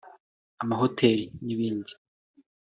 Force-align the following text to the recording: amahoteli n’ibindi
amahoteli 0.61 1.23
n’ibindi 1.45 1.91